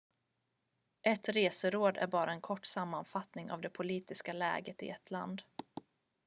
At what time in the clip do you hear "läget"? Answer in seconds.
4.33-4.83